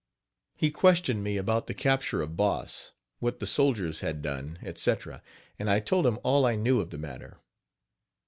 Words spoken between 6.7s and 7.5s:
of the matter.